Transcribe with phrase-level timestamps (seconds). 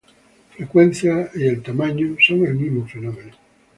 [0.55, 3.33] Frecuencia y el tamaño son el mismo fenómeno.